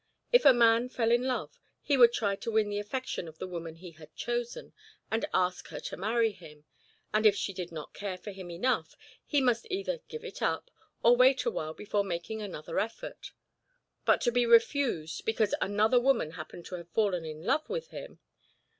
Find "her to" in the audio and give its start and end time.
5.67-5.95